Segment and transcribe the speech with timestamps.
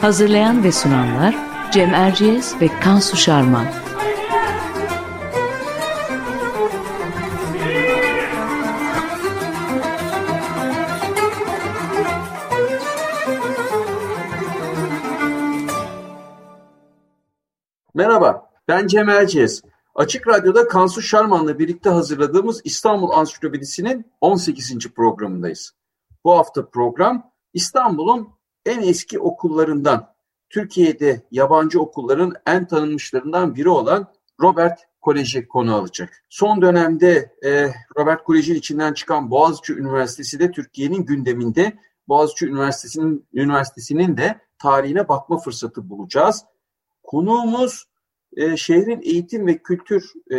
[0.00, 1.36] Hazırlayan ve sunanlar
[1.72, 3.66] Cem Erciyes ve Kansu Şarman.
[17.94, 19.62] Merhaba, ben Cem Erciyes.
[19.94, 24.94] Açık Radyo'da Kansu Şarman'la birlikte hazırladığımız İstanbul Ansiklopedisi'nin 18.
[24.94, 25.72] programındayız.
[26.24, 28.35] Bu hafta program İstanbul'un
[28.66, 30.14] en eski okullarından,
[30.50, 36.24] Türkiye'de yabancı okulların en tanınmışlarından biri olan Robert Koleji konu alacak.
[36.28, 41.78] Son dönemde e, Robert Kolej'in içinden çıkan Boğaziçi Üniversitesi de Türkiye'nin gündeminde.
[42.08, 46.44] Boğaziçi Üniversitesi'nin Üniversitesi'nin de tarihine bakma fırsatı bulacağız.
[47.02, 47.84] Konuğumuz
[48.36, 50.38] e, şehrin eğitim ve kültür e,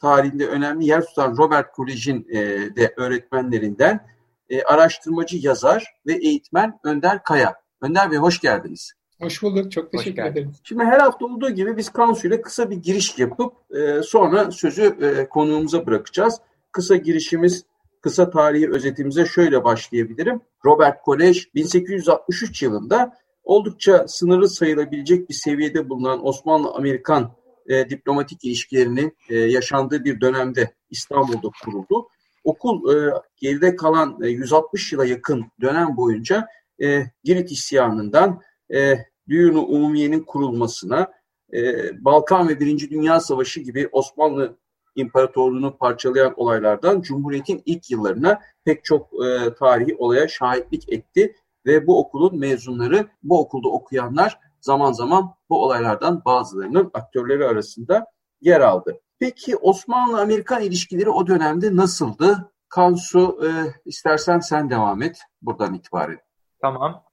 [0.00, 2.38] tarihinde önemli yer tutan Robert Kolej'in e,
[2.76, 4.06] de öğretmenlerinden
[4.50, 7.54] e, araştırmacı yazar ve eğitmen Önder Kaya.
[7.80, 8.92] Önder Bey hoş geldiniz.
[9.20, 9.72] Hoş bulduk.
[9.72, 10.52] Çok teşekkür ederim.
[10.64, 14.82] Şimdi her hafta olduğu gibi biz Kansu ile kısa bir giriş yapıp e, sonra sözü
[14.82, 16.40] e, konuğumuza bırakacağız.
[16.72, 17.64] Kısa girişimiz,
[18.00, 20.40] kısa tarihi özetimize şöyle başlayabilirim.
[20.64, 27.32] Robert Kolej 1863 yılında oldukça sınırlı sayılabilecek bir seviyede bulunan Osmanlı-Amerikan
[27.66, 32.08] e, diplomatik ilişkilerinin e, yaşandığı bir dönemde İstanbul'da kuruldu.
[32.44, 36.46] Okul e, geride kalan e, 160 yıla yakın dönem boyunca
[36.82, 38.40] e, Girit isyanından
[38.74, 38.94] e,
[39.28, 41.12] Düğün-ü Umumiye'nin kurulmasına,
[41.52, 41.60] e,
[42.04, 44.56] Balkan ve Birinci Dünya Savaşı gibi Osmanlı
[44.96, 51.34] İmparatorluğunu parçalayan olaylardan Cumhuriyet'in ilk yıllarına pek çok e, tarihi olaya şahitlik etti
[51.66, 58.06] ve bu okulun mezunları, bu okulda okuyanlar zaman zaman bu olaylardan bazılarının aktörleri arasında
[58.40, 59.00] yer aldı.
[59.20, 62.52] Peki Osmanlı-Amerikan ilişkileri o dönemde nasıldı?
[62.68, 63.48] Kansu e,
[63.84, 66.18] istersen sen devam et buradan itibaren.
[66.60, 67.04] Tamam.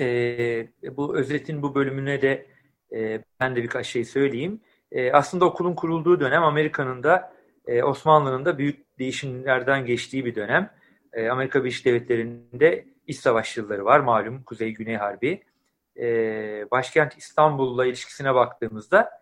[0.00, 0.06] E,
[0.96, 2.46] bu özetin bu bölümüne de
[2.92, 4.60] e, ben de birkaç şey söyleyeyim.
[4.92, 7.32] E, aslında okulun kurulduğu dönem Amerika'nın da
[7.66, 10.70] e, Osmanlı'nın da büyük değişimlerden geçtiği bir dönem.
[11.12, 15.42] E, Amerika Birleşik Devletleri'nde iç savaş yılları var malum Kuzey-Güney Harbi.
[15.96, 16.06] E,
[16.70, 19.21] başkent İstanbul'la ilişkisine baktığımızda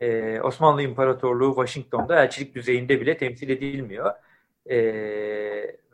[0.00, 4.12] e, Osmanlı İmparatorluğu Washington'da elçilik düzeyinde bile temsil edilmiyor.
[4.66, 4.76] E,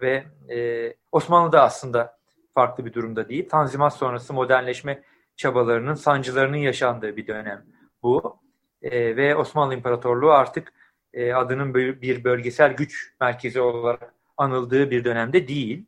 [0.03, 2.19] ve e, Osmanlı da aslında
[2.55, 3.49] farklı bir durumda değil.
[3.49, 5.03] Tanzimat sonrası modernleşme
[5.37, 7.65] çabalarının, sancılarının yaşandığı bir dönem
[8.03, 8.41] bu.
[8.83, 10.73] E, ve Osmanlı İmparatorluğu artık
[11.13, 15.87] e, adının bir bölgesel güç merkezi olarak anıldığı bir dönemde değil.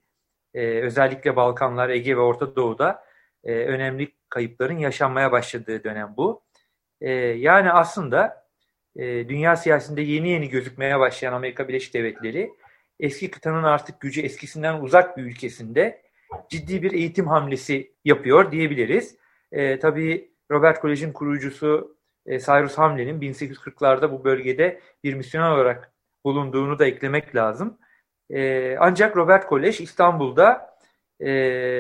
[0.55, 3.05] E, özellikle Balkanlar, Ege ve Orta Doğu'da
[3.45, 6.43] e, önemli kayıpların yaşanmaya başladığı dönem bu.
[7.01, 8.47] E, yani aslında
[8.97, 12.53] e, dünya siyasetinde yeni yeni gözükmeye başlayan Amerika Birleşik Devletleri
[13.01, 16.03] eski kıtanın artık gücü eskisinden uzak bir ülkesinde
[16.49, 19.17] ciddi bir eğitim hamlesi yapıyor diyebiliriz.
[19.53, 21.97] E, tabii Robert Kolej'in kurucusu
[22.27, 25.93] e, Cyrus Hamlin'in 1840'larda bu bölgede bir misyoner olarak
[26.25, 27.79] bulunduğunu da eklemek lazım.
[28.31, 30.77] E, ancak Robert Kolej İstanbul'da
[31.21, 31.31] e,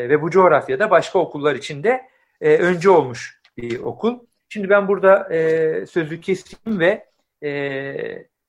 [0.08, 2.08] ve bu coğrafyada başka okullar içinde
[2.40, 4.20] e, önce olmuş bir okul.
[4.52, 7.04] Şimdi ben burada e, sözü keseyim ve
[7.42, 7.50] e,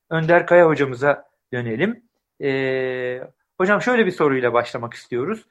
[0.10, 2.04] Önder Kaya hocamıza dönelim.
[2.44, 3.22] E,
[3.58, 5.46] hocam şöyle bir soruyla başlamak istiyoruz.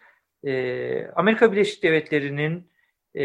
[0.44, 2.70] E, Amerika Birleşik Devletleri'nin
[3.14, 3.24] e,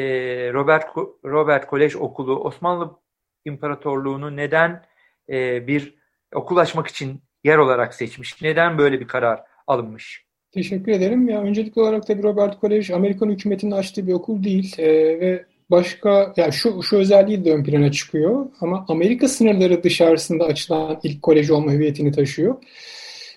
[0.54, 3.00] Robert Robert Kolej Okulu Osmanlı
[3.46, 4.86] İmparatorluğu'nu neden
[5.30, 5.96] e, bir
[6.34, 8.42] okul açmak için yer olarak seçmiş?
[8.42, 10.26] Neden böyle bir karar alınmış?
[10.52, 11.30] Teşekkür ederim.
[11.30, 16.34] Ya öncelikli olarak tabii Robert Kolej Amerikan hükümetinin açtığı bir okul değil e, ve başka
[16.38, 21.50] yani şu şu özelliği de ön plana çıkıyor ama Amerika sınırları dışarısında açılan ilk kolej
[21.52, 22.56] olma hüviyetini taşıyor.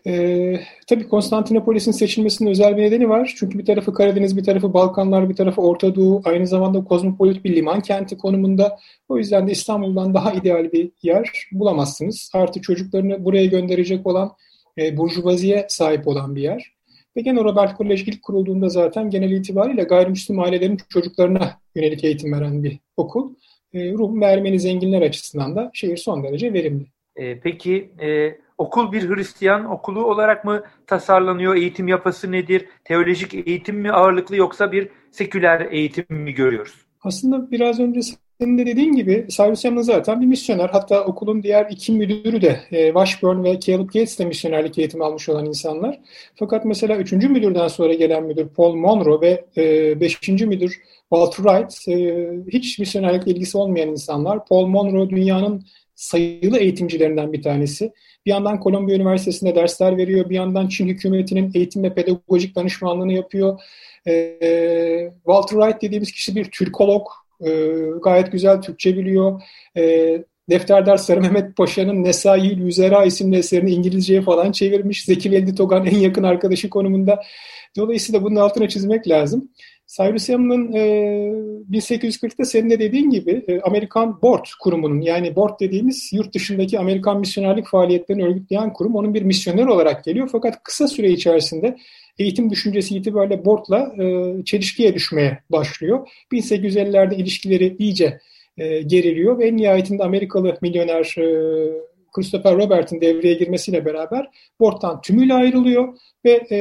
[0.07, 3.35] Ee, tabii Konstantinopolis'in seçilmesinin özel bir nedeni var.
[3.39, 7.57] Çünkü bir tarafı Karadeniz, bir tarafı Balkanlar, bir tarafı Orta Doğu, aynı zamanda kozmopolit bir
[7.57, 8.79] liman kenti konumunda.
[9.09, 12.31] O yüzden de İstanbul'dan daha ideal bir yer bulamazsınız.
[12.35, 14.33] Artı çocuklarını buraya gönderecek olan
[14.79, 16.78] e, burjuvaziye sahip olan bir yer.
[17.17, 22.65] Ve gene Robert Kolej ilk kurulduğunda zaten genel itibariyle gayrimüslim ailelerin çocuklarına yönelik eğitim veren
[22.65, 23.35] bir okul.
[23.73, 26.87] E, Rum ve Ermeni zenginler açısından da şehir son derece verimli.
[27.17, 31.55] E, peki e, okul bir Hristiyan okulu olarak mı tasarlanıyor?
[31.55, 32.67] Eğitim yapısı nedir?
[32.85, 36.75] Teolojik eğitim mi ağırlıklı yoksa bir seküler eğitim mi görüyoruz?
[37.03, 38.01] Aslında biraz önce
[38.41, 40.69] senin de dediğin gibi Cyrus Hamlin zaten bir misyoner.
[40.73, 45.29] Hatta okulun diğer iki müdürü de e, Washburn ve Caleb Gates de misyonerlik eğitimi almış
[45.29, 46.01] olan insanlar.
[46.35, 51.89] Fakat mesela üçüncü müdürden sonra gelen müdür Paul Monroe ve e, beşinci müdür Walter Wright
[51.89, 54.47] e, hiç misyonerlikle ilgisi olmayan insanlar.
[54.47, 55.65] Paul Monroe dünyanın
[55.95, 57.93] sayılı eğitimcilerinden bir tanesi.
[58.27, 63.61] Bir yandan Columbia Üniversitesi'nde dersler veriyor, bir yandan Çin hükümetinin eğitim ve pedagojik danışmanlığını yapıyor.
[64.07, 67.07] E, Walter Wright dediğimiz kişi bir Türkolog,
[67.47, 67.51] e,
[68.03, 69.43] gayet güzel Türkçe biliyor.
[69.77, 75.05] E, Defterdar Sarı Mehmet Paşa'nın Nesai Yüzera isimli eserini İngilizceye falan çevirmiş.
[75.05, 77.23] Zeki Veldi Togan en yakın arkadaşı konumunda.
[77.77, 79.49] Dolayısıyla bunun altına çizmek lazım.
[79.87, 80.81] Cyrus Hamlin e,
[81.71, 87.21] 1840'ta senin de dediğin gibi e, Amerikan Board kurumunun yani Board dediğimiz yurt dışındaki Amerikan
[87.21, 90.29] misyonerlik faaliyetlerini örgütleyen kurum onun bir misyoner olarak geliyor.
[90.33, 91.77] Fakat kısa süre içerisinde
[92.19, 96.09] eğitim düşüncesi itibariyle Board'la e, çelişkiye düşmeye başlıyor.
[96.33, 98.21] 1850'lerde ilişkileri iyice
[98.59, 104.29] e, geriliyor ve en nihayetinde Amerikalı milyoner e, Christopher Robert'in devreye girmesiyle beraber
[104.61, 106.59] Board'dan tümüyle ayrılıyor ve e,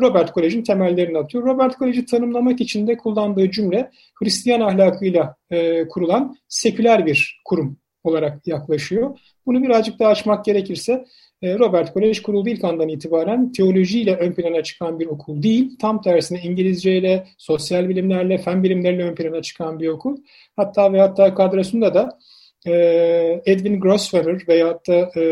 [0.00, 1.44] Robert Kolej'in temellerini atıyor.
[1.44, 8.46] Robert Kolej'i tanımlamak için de kullandığı cümle Hristiyan ahlakıyla e, kurulan seküler bir kurum olarak
[8.46, 9.18] yaklaşıyor.
[9.46, 11.04] Bunu birazcık daha açmak gerekirse
[11.42, 15.78] Robert Kolej kurulduğu ilk andan itibaren teolojiyle ön plana çıkan bir okul değil.
[15.78, 20.16] Tam tersine İngilizceyle, sosyal bilimlerle, fen bilimleriyle ön plana çıkan bir okul.
[20.56, 22.18] Hatta ve hatta kadrosunda da
[22.66, 22.72] e,
[23.46, 25.22] Edwin Grosvenor veyahut da e,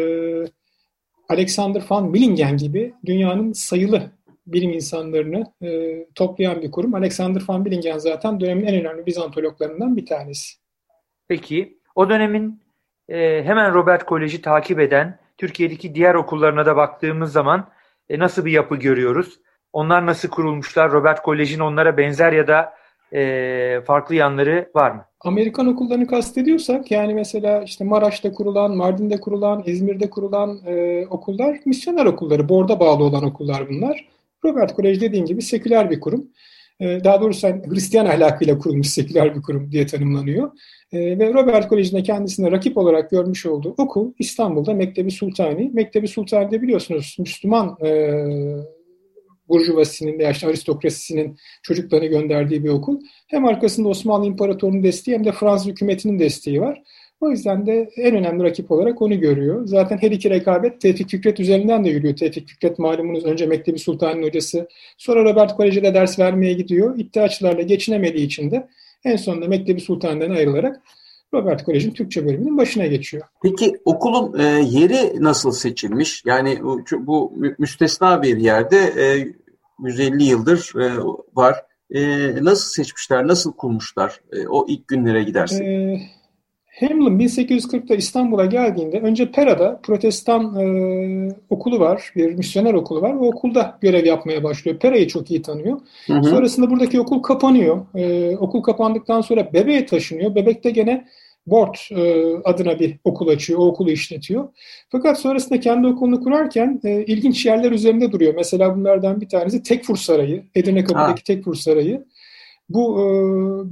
[1.28, 4.02] Alexander van Willingen gibi dünyanın sayılı
[4.46, 6.94] bilim insanlarını e, toplayan bir kurum.
[6.94, 10.56] Alexander van Willingen zaten dönemin en önemli Bizantologlarından bir tanesi.
[11.28, 12.60] Peki o dönemin
[13.08, 17.68] e, hemen Robert Kolej'i takip eden Türkiye'deki diğer okullarına da baktığımız zaman
[18.08, 19.40] e, nasıl bir yapı görüyoruz?
[19.72, 20.92] Onlar nasıl kurulmuşlar?
[20.92, 22.74] Robert Kolej'in onlara benzer ya da
[23.12, 25.04] e, farklı yanları var mı?
[25.20, 32.06] Amerikan okullarını kastediyorsak yani mesela işte Maraş'ta kurulan, Mardin'de kurulan, İzmir'de kurulan e, okullar misyoner
[32.06, 34.08] okulları, borda bağlı olan okullar bunlar.
[34.44, 36.26] Robert Kolej dediğim gibi seküler bir kurum.
[36.80, 40.50] E, daha doğrusu yani Hristiyan ahlakıyla kurulmuş seküler bir kurum diye tanımlanıyor.
[40.92, 45.70] E, ve Robert Kolej'in kendisine rakip olarak görmüş olduğu okul İstanbul'da Mektebi Sultani.
[45.74, 48.10] Mektebi Sultani'de biliyorsunuz Müslüman e,
[49.48, 53.00] burjuvasinin veya işte aristokrasisinin çocuklarını gönderdiği bir okul.
[53.26, 56.82] Hem arkasında Osmanlı İmparatorluğu'nun desteği hem de Fransız hükümetinin desteği var.
[57.20, 59.66] O yüzden de en önemli rakip olarak onu görüyor.
[59.66, 62.16] Zaten her iki rekabet Tevfik Fikret üzerinden de yürüyor.
[62.16, 64.68] Tevfik Fikret malumunuz önce Mektebi Sultan'ın hocası.
[64.98, 66.98] Sonra Robert Kolej'de ders vermeye gidiyor.
[66.98, 68.68] İddiaçılarla geçinemediği için de
[69.04, 70.82] en sonunda Mektebi Sultan'dan ayrılarak
[71.34, 73.24] Robert Kolej'in Türkçe bölümünün başına geçiyor.
[73.42, 76.22] Peki okulun e, yeri nasıl seçilmiş?
[76.26, 79.28] Yani bu, bu müstesna bir yerde e,
[79.84, 80.96] 150 yıldır e,
[81.34, 81.56] var.
[81.90, 82.00] E,
[82.44, 85.66] nasıl seçmişler, nasıl kurmuşlar e, o ilk günlere gidersek?
[85.66, 86.00] E,
[86.80, 93.14] Hamlin 1840'da İstanbul'a geldiğinde önce Pera'da protestan e, okulu var, bir misyoner okulu var.
[93.14, 94.78] O okulda görev yapmaya başlıyor.
[94.78, 95.80] Pera'yı çok iyi tanıyor.
[96.06, 96.24] Hı hı.
[96.24, 97.86] Sonrasında buradaki okul kapanıyor.
[97.94, 100.34] E, okul kapandıktan sonra Bebe'ye taşınıyor.
[100.34, 101.04] Bebek'te gene
[101.46, 104.48] Board e, adına bir okul açıyor, o okulu işletiyor.
[104.88, 108.34] Fakat sonrasında kendi okulunu kurarken e, ilginç yerler üzerinde duruyor.
[108.34, 112.04] Mesela bunlardan bir tanesi Tekfur Sarayı, Edirne Kapı'daki Tekfur Sarayı.
[112.68, 113.02] Bu e,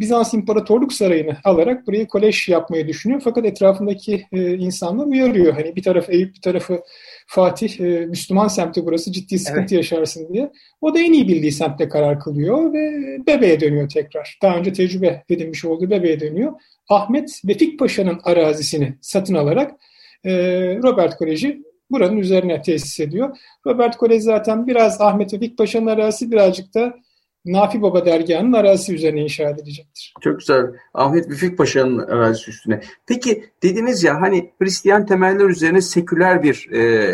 [0.01, 3.21] Bizans İmparatorluk Sarayı'nı alarak burayı kolej yapmayı düşünüyor.
[3.25, 5.53] Fakat etrafındaki e, insanlar uyarıyor.
[5.53, 6.83] Hani bir tarafı Eyüp, bir tarafı
[7.27, 9.73] Fatih, e, Müslüman semti burası ciddi sıkıntı evet.
[9.73, 10.53] yaşarsın diye.
[10.81, 12.91] O da en iyi bildiği semtte karar kılıyor ve
[13.27, 14.39] Bebe'ye dönüyor tekrar.
[14.43, 16.53] Daha önce tecrübe edinmiş olduğu Bebe'ye dönüyor.
[16.89, 19.71] Ahmet Vefik Paşa'nın arazisini satın alarak
[20.25, 20.33] e,
[20.83, 23.37] Robert Kolej'i buranın üzerine tesis ediyor.
[23.67, 26.95] Robert Kolej zaten biraz Ahmet Vefik Paşa'nın arazisi birazcık da
[27.47, 30.15] Nafi Baba dergahının arazisi üzerine inşa edilecektir.
[30.21, 30.67] Çok güzel.
[30.95, 32.81] Ahmet Vefik Paşa'nın arazisi üstüne.
[33.07, 37.13] Peki dediniz ya hani Hristiyan temeller üzerine seküler bir e,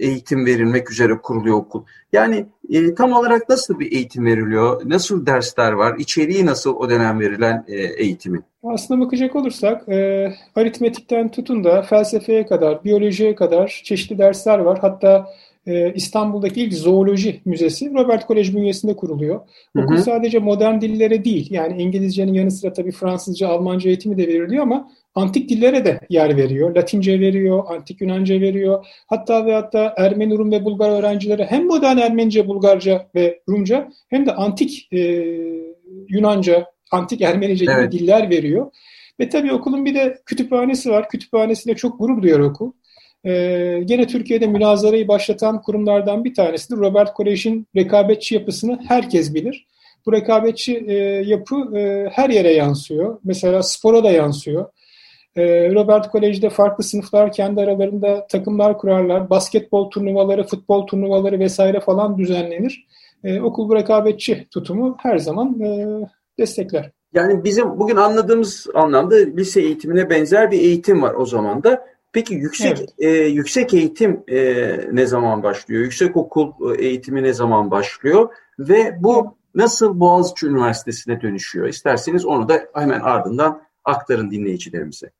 [0.00, 1.84] eğitim verilmek üzere kuruluyor okul.
[2.12, 4.82] Yani e, tam olarak nasıl bir eğitim veriliyor?
[4.84, 5.96] Nasıl dersler var?
[5.98, 8.44] İçeriği nasıl o dönem verilen e, eğitimin?
[8.64, 14.78] Aslına bakacak olursak e, aritmetikten tutun da felsefeye kadar, biyolojiye kadar çeşitli dersler var.
[14.80, 15.26] Hatta
[15.66, 19.40] e, İstanbul'daki ilk zooloji müzesi Robert Kolej bünyesinde kuruluyor.
[19.76, 19.84] Hı hı.
[19.84, 24.62] Okul sadece modern dillere değil yani İngilizcenin yanı sıra tabii Fransızca, Almanca eğitimi de veriliyor
[24.62, 26.76] ama antik dillere de yer veriyor.
[26.76, 28.86] Latince veriyor, antik Yunanca veriyor.
[29.06, 34.26] Hatta ve hatta Ermeni, Rum ve Bulgar öğrencilere hem modern Ermenice, Bulgarca ve Rumca hem
[34.26, 34.98] de antik e,
[36.08, 37.92] Yunanca, antik Ermenice gibi evet.
[37.92, 38.70] diller veriyor.
[39.20, 41.08] Ve tabii okulun bir de kütüphanesi var.
[41.08, 42.72] Kütüphanesiyle çok gurur duyuyor okul.
[43.26, 46.76] Ee, gene Türkiye'de münazarayı başlatan kurumlardan bir tanesidir.
[46.80, 49.66] Robert Kolej'in rekabetçi yapısını herkes bilir.
[50.06, 50.94] Bu rekabetçi e,
[51.26, 53.18] yapı e, her yere yansıyor.
[53.24, 54.66] Mesela spora da yansıyor.
[55.36, 59.30] E, Robert Kolej'de farklı sınıflar kendi aralarında takımlar kurarlar.
[59.30, 62.86] Basketbol turnuvaları, futbol turnuvaları vesaire falan düzenlenir.
[63.24, 65.86] E, okul bu rekabetçi tutumu her zaman e,
[66.38, 66.90] destekler.
[67.14, 71.95] Yani bizim bugün anladığımız anlamda lise eğitimine benzer bir eğitim var o zaman da.
[72.16, 72.94] Peki yüksek evet.
[72.98, 74.40] e, yüksek eğitim e,
[74.92, 75.82] ne zaman başlıyor?
[75.82, 78.28] Yüksek okul eğitimi ne zaman başlıyor?
[78.58, 81.68] Ve bu nasıl Boğaziçi Üniversitesi'ne dönüşüyor?
[81.68, 85.10] İsterseniz onu da hemen ardından aktarın dinleyicilerimize.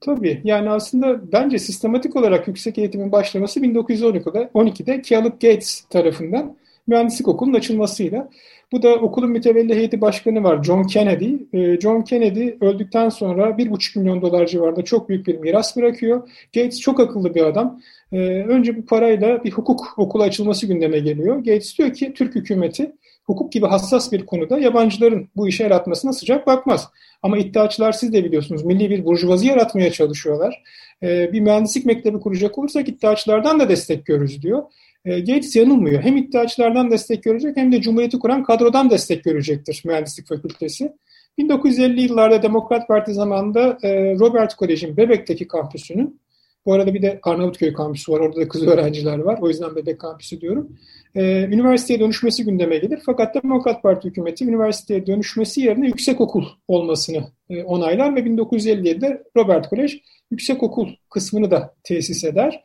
[0.00, 7.28] Tabii yani aslında bence sistematik olarak yüksek eğitimin başlaması 1912'de 12'de Caleb Gates tarafından mühendislik
[7.28, 8.28] okulunun açılmasıyla.
[8.72, 11.34] Bu da okulun mütevelli heyeti başkanı var John Kennedy.
[11.52, 16.28] Ee, John Kennedy öldükten sonra 1,5 milyon dolar civarında çok büyük bir miras bırakıyor.
[16.54, 17.80] Gates çok akıllı bir adam.
[18.12, 21.36] Ee, önce bu parayla bir hukuk okulu açılması gündeme geliyor.
[21.36, 22.92] Gates diyor ki Türk hükümeti
[23.24, 26.88] hukuk gibi hassas bir konuda yabancıların bu işe el atmasına sıcak bakmaz.
[27.22, 30.62] Ama iddiaçılar siz de biliyorsunuz milli bir burjuvazi yaratmaya çalışıyorlar.
[31.02, 34.62] Ee, bir mühendislik mektebi kuracak olursak iddiaçılardan da destek görürüz diyor.
[35.04, 36.02] Ee, Gates yanılmıyor.
[36.02, 40.92] Hem iddiaçılardan destek görecek hem de Cumhuriyeti kuran kadrodan destek görecektir mühendislik fakültesi.
[41.38, 46.20] 1950 yıllarda Demokrat Parti zamanında e, Robert Kolej'in Bebek'teki kampüsünün
[46.66, 48.20] bu arada bir de Arnavutköy kampüsü var.
[48.20, 49.38] Orada da kız öğrenciler var.
[49.40, 50.78] O yüzden Bebek kampüsü diyorum.
[51.14, 53.00] Ee, üniversiteye dönüşmesi gündeme gelir.
[53.06, 59.68] Fakat Demokrat Parti hükümeti üniversiteye dönüşmesi yerine yüksek okul olmasını e, onaylar ve 1957'de Robert
[59.68, 62.64] Kolej yüksek okul kısmını da tesis eder.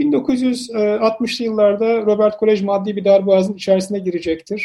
[0.00, 4.64] 1960'lı yıllarda Robert Kolej maddi bir darboğazın içerisine girecektir.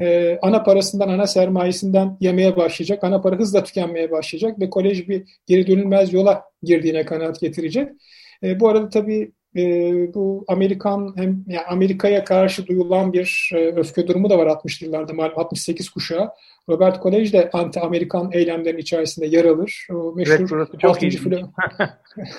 [0.00, 3.04] Ee, ana parasından, ana sermayesinden yemeye başlayacak.
[3.04, 7.88] Ana para hızla tükenmeye başlayacak ve kolej bir geri dönülmez yola girdiğine kanaat getirecek.
[8.42, 9.60] E, bu arada tabii e,
[10.14, 15.12] bu Amerikan hem yani Amerika'ya karşı duyulan bir e, öfke durumu da var 60'lı yıllarda
[15.12, 16.30] malum 68 kuşağı.
[16.68, 19.86] Robert Kolej de anti-Amerikan eylemlerin içerisinde yer alır.
[19.92, 21.10] O meşhur evet, 6.
[21.10, 21.38] filo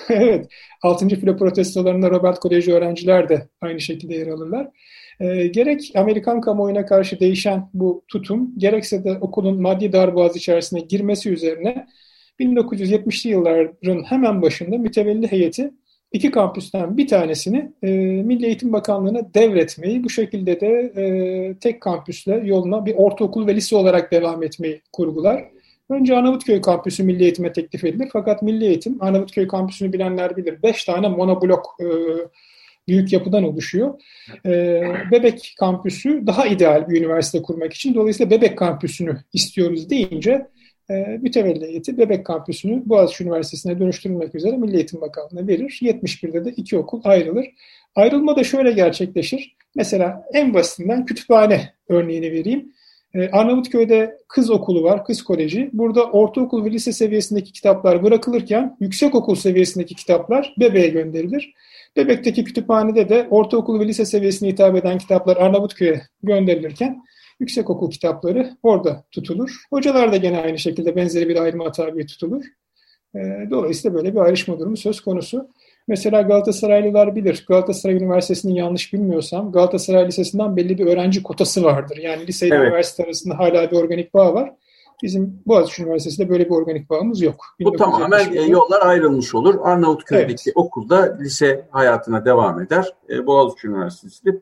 [0.08, 0.48] Evet,
[0.82, 1.08] 6.
[1.08, 4.68] filo protestolarında Robert Koleji öğrenciler de aynı şekilde yer alırlar.
[5.20, 11.30] E, gerek Amerikan kamuoyuna karşı değişen bu tutum, gerekse de okulun maddi darboğaz içerisine girmesi
[11.30, 11.86] üzerine
[12.40, 15.70] 1970'li yılların hemen başında mütevelli heyeti
[16.12, 17.90] iki kampüsten bir tanesini e,
[18.22, 23.76] Milli Eğitim Bakanlığı'na devretmeyi, bu şekilde de e, tek kampüsle yoluna bir ortaokul ve lise
[23.76, 25.44] olarak devam etmeyi kurgular.
[25.90, 28.08] Önce Arnavutköy kampüsü Milli Eğitim'e teklif edilir.
[28.12, 31.86] Fakat Milli Eğitim, Arnavutköy kampüsünü bilenler bilir, beş tane monoblok e,
[32.88, 34.00] büyük yapıdan oluşuyor.
[34.46, 37.94] E, Bebek kampüsü daha ideal bir üniversite kurmak için.
[37.94, 40.46] Dolayısıyla Bebek kampüsünü istiyoruz deyince
[40.90, 45.78] e, Bebek kampüsünü Boğaziçi Üniversitesi'ne dönüştürülmek üzere Milli Eğitim Bakanlığı'na verir.
[45.82, 47.46] 71'de de iki okul ayrılır.
[47.94, 49.56] Ayrılma da şöyle gerçekleşir.
[49.74, 52.72] Mesela en basitinden kütüphane örneğini vereyim.
[53.14, 55.70] Ee, Arnavutköy'de kız okulu var, kız koleji.
[55.72, 61.54] Burada ortaokul ve lise seviyesindeki kitaplar bırakılırken yüksek okul seviyesindeki kitaplar bebeğe gönderilir.
[61.96, 67.02] Bebek'teki kütüphanede de ortaokul ve lise seviyesine hitap eden kitaplar Arnavutköy'e gönderilirken
[67.40, 69.64] yüksekokul kitapları orada tutulur.
[69.70, 72.44] Hocalar da gene aynı şekilde benzeri bir ayrıma tabi tutulur.
[73.50, 75.48] Dolayısıyla böyle bir ayrışma durumu söz konusu.
[75.88, 77.44] Mesela Galatasaraylılar bilir.
[77.48, 81.96] Galatasaray Üniversitesi'nin yanlış bilmiyorsam Galatasaray Lisesi'nden belli bir öğrenci kotası vardır.
[81.96, 82.66] Yani lise ile evet.
[82.66, 84.52] üniversite arasında hala bir organik bağ var.
[85.02, 87.36] Bizim Boğaziçi Üniversitesi'nde böyle bir organik bağımız yok.
[87.60, 89.54] Bu tamamen e, yollar ayrılmış olur.
[89.62, 90.56] Arnavutköy'deki evet.
[90.56, 92.94] okulda lise hayatına devam eder.
[93.10, 94.40] E, Boğaziçi Üniversitesi'de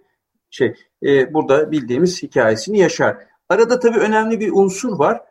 [0.51, 3.17] şey e, burada bildiğimiz hikayesini yaşar.
[3.49, 5.23] Arada tabii önemli bir unsur var.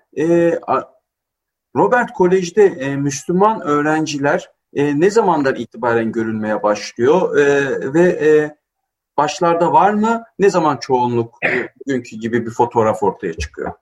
[1.75, 7.35] Robert Kolej'de Müslüman öğrenciler ne zamandan itibaren görülmeye başlıyor
[7.93, 8.55] ve
[9.17, 10.23] başlarda var mı?
[10.39, 11.39] Ne zaman çoğunluk
[11.79, 13.73] bugünkü gibi bir fotoğraf ortaya çıkıyor?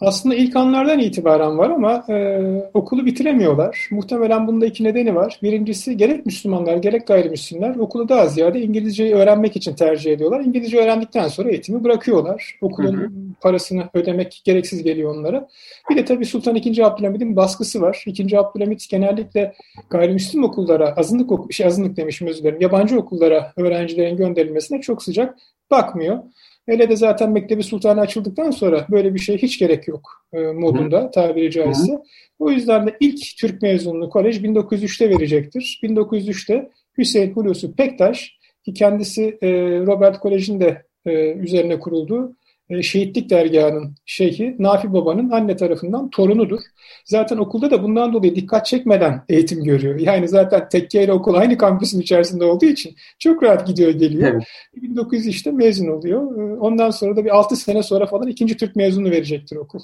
[0.00, 2.38] Aslında ilk anlardan itibaren var ama e,
[2.74, 3.88] okulu bitiremiyorlar.
[3.90, 5.38] Muhtemelen bunda iki nedeni var.
[5.42, 10.40] Birincisi gerek Müslümanlar gerek gayrimüslimler okulu daha ziyade İngilizceyi öğrenmek için tercih ediyorlar.
[10.40, 12.58] İngilizce öğrendikten sonra eğitimi bırakıyorlar.
[12.60, 13.10] Okulun hı hı.
[13.40, 15.48] parasını ödemek gereksiz geliyor onlara.
[15.90, 16.84] Bir de tabii Sultan II.
[16.84, 18.04] Abdülhamid'in baskısı var.
[18.06, 18.36] II.
[18.36, 19.54] Abdülhamid genellikle
[19.90, 25.38] gayrimüslim okullara, azınlık ok şey azınlık demişim özür dilerim, yabancı okullara öğrencilerin gönderilmesine çok sıcak
[25.70, 26.18] bakmıyor.
[26.66, 31.10] Hele de zaten Mektebi Sultanı açıldıktan sonra böyle bir şey hiç gerek yok e, modunda
[31.10, 31.92] tabiri caizse.
[31.92, 32.02] Hı.
[32.38, 35.80] O yüzden de ilk Türk mezununu kolej 1903'te verecektir.
[35.82, 39.48] 1903'te Hüseyin Hulusi Pektaş ki kendisi e,
[39.86, 42.36] Robert Kolej'in de e, üzerine kurulduğu
[42.70, 46.60] e, Şehitlik Dergahı'nın şeyhi Nafi Baba'nın anne tarafından torunudur.
[47.04, 49.98] Zaten okulda da bundan dolayı dikkat çekmeden eğitim görüyor.
[49.98, 54.32] Yani zaten tekke ile okul aynı kampüsün içerisinde olduğu için çok rahat gidiyor geliyor.
[54.32, 54.44] Evet.
[54.76, 56.38] 1900 işte mezun oluyor.
[56.38, 59.80] E, ondan sonra da bir 6 sene sonra falan ikinci Türk mezunu verecektir okul.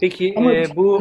[0.00, 1.00] Peki Ama, e, bu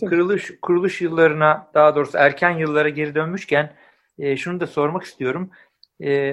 [0.00, 3.72] kuruluş kuruluş yıllarına daha doğrusu erken yıllara geri dönmüşken
[4.18, 5.50] e, şunu da sormak istiyorum.
[6.00, 6.32] E,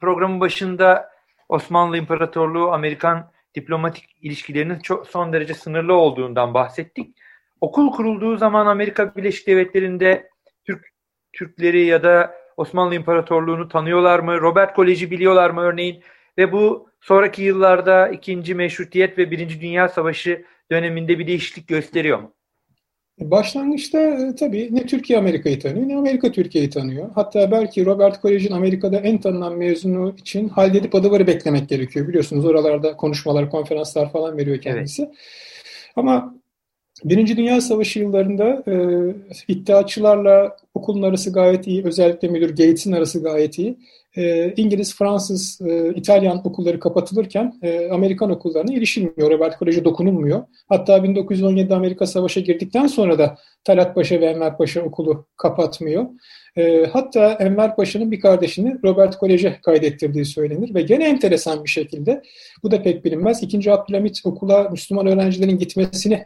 [0.00, 1.08] programın başında
[1.48, 7.16] Osmanlı İmparatorluğu Amerikan diplomatik ilişkilerinin çok son derece sınırlı olduğundan bahsettik.
[7.60, 10.30] Okul kurulduğu zaman Amerika Birleşik Devletleri'nde
[10.64, 10.86] Türk
[11.32, 14.40] Türkleri ya da Osmanlı İmparatorluğu'nu tanıyorlar mı?
[14.40, 16.02] Robert Koleji biliyorlar mı örneğin?
[16.38, 22.37] Ve bu sonraki yıllarda ikinci Meşrutiyet ve Birinci Dünya Savaşı döneminde bir değişiklik gösteriyor mu?
[23.20, 27.10] Başlangıçta e, tabii ne Türkiye Amerika'yı tanıyor ne Amerika Türkiye'yi tanıyor.
[27.14, 32.08] Hatta belki Robert Kolej'in Amerika'da en tanınan mezunu için halledip adıvarı beklemek gerekiyor.
[32.08, 35.02] Biliyorsunuz oralarda konuşmalar, konferanslar falan veriyor kendisi.
[35.02, 35.14] Evet.
[35.96, 36.38] Ama
[37.04, 38.74] Birinci Dünya Savaşı yıllarında e,
[39.48, 41.84] iddiaçılarla okulun arası gayet iyi.
[41.84, 43.78] Özellikle müdür Gates'in arası gayet iyi.
[44.18, 49.30] E, İngiliz, Fransız, e, İtalyan okulları kapatılırken e, Amerikan okullarına erişilmiyor.
[49.30, 50.42] Robert Kolej'e dokunulmuyor.
[50.68, 56.06] Hatta 1917'de Amerika Savaş'a girdikten sonra da Talat Paşa ve Enver Paşa okulu kapatmıyor.
[56.56, 62.22] E, hatta Enver Paşa'nın bir kardeşini Robert Kolej'e kaydettirdiği söylenir ve gene enteresan bir şekilde
[62.62, 63.42] bu da pek bilinmez.
[63.42, 66.24] İkinci Abdülhamit okula Müslüman öğrencilerin gitmesini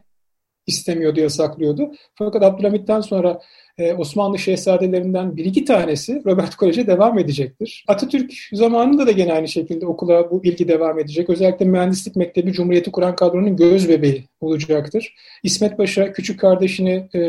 [0.66, 1.92] istemiyordu, yasaklıyordu.
[2.14, 3.40] Fakat Abdülhamit'ten sonra
[3.78, 7.84] e, Osmanlı şehzadelerinden bir iki tanesi Robert Kolej'e devam edecektir.
[7.88, 11.30] Atatürk zamanında da gene aynı şekilde okula bu ilgi devam edecek.
[11.30, 15.14] Özellikle mühendislik mektebi Cumhuriyeti kuran kadronun göz bebeği olacaktır.
[15.42, 17.20] İsmet Paşa küçük kardeşini e,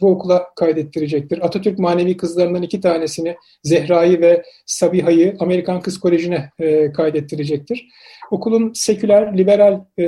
[0.00, 1.46] bu okula kaydettirecektir.
[1.46, 7.88] Atatürk manevi kızlarından iki tanesini Zehra'yı ve Sabiha'yı Amerikan Kız Koleji'ne e, kaydettirecektir.
[8.30, 10.04] Okulun seküler, liberal e,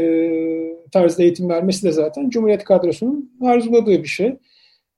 [0.90, 4.36] tarzda eğitim vermesi de zaten Cumhuriyet kadrosunun arzuladığı bir şey.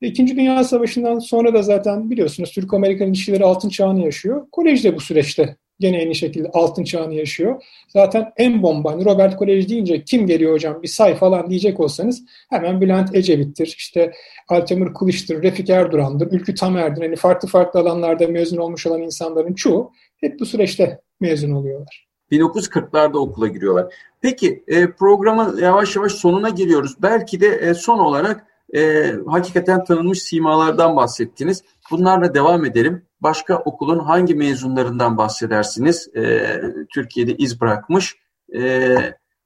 [0.00, 4.46] İkinci Dünya Savaşı'ndan sonra da zaten biliyorsunuz Türk-Amerikan ilişkileri altın çağını yaşıyor.
[4.52, 7.62] Kolej de bu süreçte gene aynı şekilde altın çağını yaşıyor.
[7.88, 12.80] Zaten en bomba Robert Kolej deyince kim geliyor hocam bir say falan diyecek olsanız hemen
[12.80, 14.12] Bülent Ecevit'tir, işte
[14.49, 17.02] Altemur Kılıç'tır, Refik Erduran'dır, Ülkü Tamer'dir.
[17.02, 22.08] Hani farklı farklı alanlarda mezun olmuş olan insanların çoğu hep bu süreçte mezun oluyorlar.
[22.32, 23.95] 1940'larda okula giriyorlar.
[24.23, 26.97] Peki e, programın yavaş yavaş sonuna geliyoruz.
[27.02, 31.63] Belki de e, son olarak e, hakikaten tanınmış simalardan bahsettiniz.
[31.91, 33.06] Bunlarla devam edelim.
[33.21, 36.17] Başka okulun hangi mezunlarından bahsedersiniz?
[36.17, 36.61] E,
[36.95, 38.17] Türkiye'de iz bırakmış.
[38.54, 38.97] E,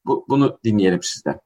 [0.04, 1.40] bu, bunu dinleyelim sizden.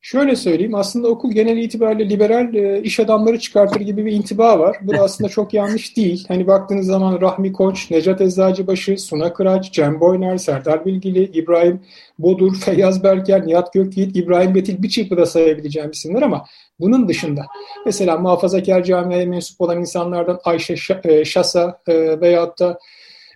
[0.00, 4.76] Şöyle söyleyeyim aslında okul genel itibariyle liberal e, iş adamları çıkartır gibi bir intiba var.
[4.82, 6.24] Bu da aslında çok yanlış değil.
[6.28, 11.80] Hani baktığınız zaman Rahmi Koç, Necat Eczacıbaşı, Suna Kıraç, Cem Boyner, Serdar Bilgili, İbrahim
[12.18, 16.46] Bodur, Feyyaz Berker, Nihat Gökyiğit, İbrahim Betil bir çırpıda sayabileceğim isimler ama
[16.80, 17.46] bunun dışında
[17.86, 22.78] mesela muhafazakar camiaya mensup olan insanlardan Ayşe e, Şasa e, veyahut da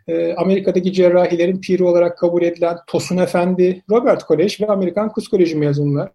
[0.08, 5.56] e, Amerika'daki cerrahilerin piri olarak kabul edilen Tosun Efendi, Robert Kolej ve Amerikan Kız Koleji
[5.56, 6.10] mezunlar.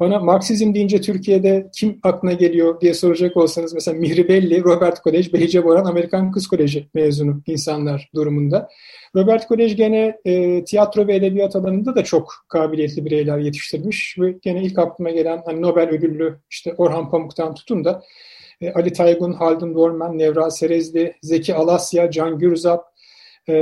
[0.00, 5.32] Bana Marksizm deyince Türkiye'de kim aklına geliyor diye soracak olsanız mesela Mihri Belli, Robert Kolej,
[5.32, 8.68] Behice Boran Amerikan Kız Koleji mezunu insanlar durumunda.
[9.14, 14.62] Robert Kolej gene e, tiyatro ve edebiyat alanında da çok kabiliyetli bireyler yetiştirmiş ve gene
[14.62, 18.02] ilk aklıma gelen hani Nobel ödüllü işte Orhan Pamuk'tan tutun da
[18.60, 22.84] e, Ali Taygun, Haldun Dorman, Nevra Serezli, Zeki Alasya, Can Gürzap,
[23.48, 23.54] e,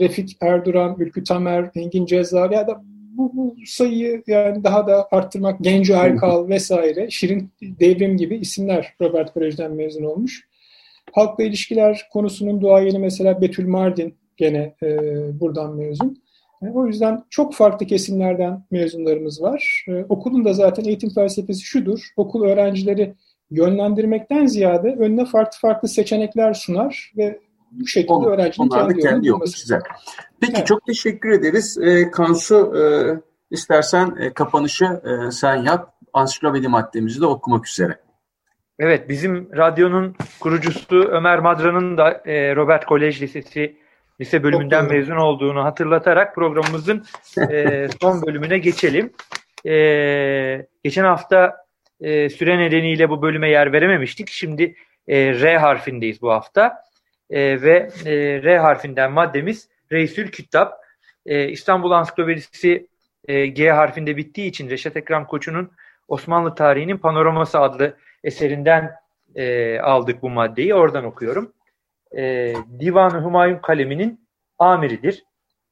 [0.00, 2.82] Refik Erduran, Ülkü Tamer, Engin Cezar ya da
[3.22, 9.32] bu, bu sayıyı yani daha da arttırmak Genco Erkal vesaire Şirin Devrim gibi isimler Robert
[9.32, 10.48] Kolej'den mezun olmuş.
[11.12, 14.88] Halkla ilişkiler konusunun duayeni mesela Betül Mardin gene e,
[15.40, 16.22] buradan mezun.
[16.62, 19.84] E, o yüzden çok farklı kesimlerden mezunlarımız var.
[19.88, 22.00] E, okulun da zaten eğitim felsefesi şudur.
[22.16, 23.14] Okul öğrencileri
[23.50, 27.38] yönlendirmekten ziyade önüne farklı farklı seçenekler sunar ve
[27.72, 29.80] bu şekilde öğrencinin kendi, kendi yolunu Güzel.
[30.42, 30.66] Peki evet.
[30.66, 31.78] çok teşekkür ederiz.
[31.78, 32.82] E, Kansu e,
[33.50, 35.92] istersen e, kapanışı e, sen yap.
[36.12, 37.98] Ansiklopedi maddemizi de okumak üzere.
[38.78, 43.76] Evet bizim radyonun kurucusu Ömer Madra'nın da e, Robert Kolej Lisesi
[44.20, 47.04] lise bölümünden mezun olduğunu hatırlatarak programımızın
[47.50, 49.12] e, son bölümüne geçelim.
[49.66, 49.74] E,
[50.84, 51.56] geçen hafta
[52.00, 54.28] e, süre nedeniyle bu bölüme yer verememiştik.
[54.30, 54.74] Şimdi
[55.08, 56.74] e, R harfindeyiz bu hafta.
[57.30, 60.82] E, ve e, R harfinden maddemiz Reisül Kitap.
[61.26, 62.86] E, İstanbul Ansiklopedisi
[63.28, 65.70] e, G harfinde bittiği için Reşat Ekrem Koçu'nun
[66.08, 68.92] Osmanlı Tarihinin Panoraması adlı eserinden
[69.34, 70.74] e, aldık bu maddeyi.
[70.74, 71.52] Oradan okuyorum.
[72.16, 74.20] E, Divan-ı Humayun kaleminin
[74.58, 75.24] amiridir.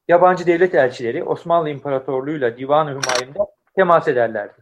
[0.09, 4.55] yabancı devlet elçileri Osmanlı İmparatorluğu'yla Divan-ı Hümayun'da temas ederlerdi.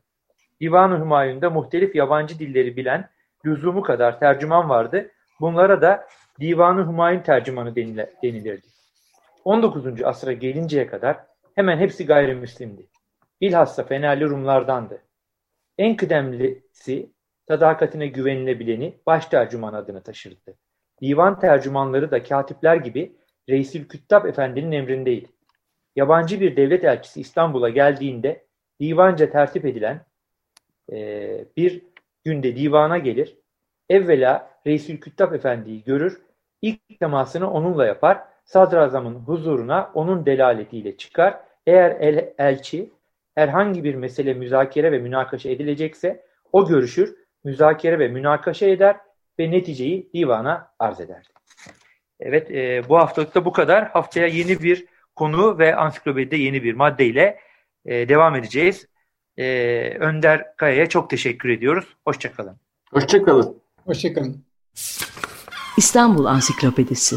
[0.61, 3.09] Divan-ı Hümayun'da muhtelif yabancı dilleri bilen
[3.47, 5.11] lüzumu kadar tercüman vardı.
[5.40, 6.07] Bunlara da
[6.40, 7.77] Divan-ı Hümayun tercümanı
[8.23, 8.66] denilirdi.
[9.48, 10.02] 19.
[10.04, 11.16] asra gelinceye kadar
[11.54, 12.88] hemen hepsi gayrimüslimdi.
[13.40, 15.02] Bilhassa Fenerli Rumlardandı.
[15.78, 17.12] En kıdemlisi
[17.48, 20.54] sadakatine güvenilebileni baş tercüman adını taşırdı.
[21.02, 23.16] Divan tercümanları da katipler gibi
[23.48, 25.32] Reisül Küttab Efendi'nin emrindeydi.
[25.96, 28.46] Yabancı bir devlet elçisi İstanbul'a geldiğinde
[28.80, 30.06] divanca tertip edilen
[30.92, 30.98] e,
[31.56, 31.82] bir
[32.24, 33.38] günde divana gelir.
[33.88, 36.22] Evvela Reisül Küttab Efendi'yi görür,
[36.62, 41.40] ilk temasını onunla yapar, sadrazamın huzuruna onun delaletiyle çıkar.
[41.66, 42.90] Eğer el, elçi
[43.34, 48.96] herhangi bir mesele müzakere ve münakaşa edilecekse o görüşür, müzakere ve münakaşa eder
[49.38, 51.28] ve neticeyi divana arz ederdi.
[52.20, 53.88] Evet e, bu haftalıkta bu kadar.
[53.88, 57.38] Haftaya yeni bir konu ve ansiklopedide yeni bir maddeyle
[57.84, 58.87] e, devam edeceğiz.
[59.37, 59.44] E,
[60.00, 61.96] Önder Kaya'ya çok teşekkür ediyoruz.
[62.04, 62.56] Hoşçakalın.
[62.92, 63.61] Hoşçakalın.
[63.87, 64.44] Hoşçakalın.
[65.76, 67.16] İstanbul Ansiklopedisi